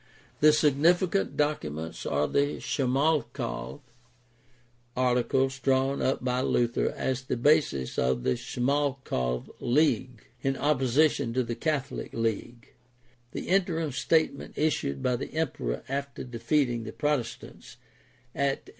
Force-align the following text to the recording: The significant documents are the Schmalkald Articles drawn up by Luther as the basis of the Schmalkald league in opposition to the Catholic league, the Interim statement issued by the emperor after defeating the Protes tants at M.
The 0.39 0.51
significant 0.51 1.37
documents 1.37 2.07
are 2.07 2.27
the 2.27 2.59
Schmalkald 2.59 3.81
Articles 4.97 5.59
drawn 5.59 6.01
up 6.01 6.23
by 6.23 6.41
Luther 6.41 6.89
as 6.97 7.21
the 7.21 7.37
basis 7.37 7.99
of 7.99 8.23
the 8.23 8.35
Schmalkald 8.35 9.49
league 9.59 10.25
in 10.41 10.57
opposition 10.57 11.35
to 11.35 11.43
the 11.43 11.53
Catholic 11.53 12.15
league, 12.15 12.73
the 13.31 13.47
Interim 13.49 13.91
statement 13.91 14.57
issued 14.57 15.03
by 15.03 15.17
the 15.17 15.35
emperor 15.35 15.83
after 15.87 16.23
defeating 16.23 16.83
the 16.83 16.91
Protes 16.93 17.37
tants 17.37 17.77
at 18.33 18.63
M. 18.67 18.69